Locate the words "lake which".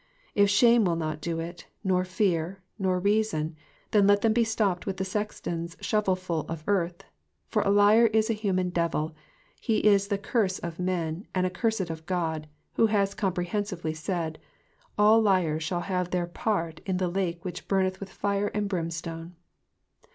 17.07-17.67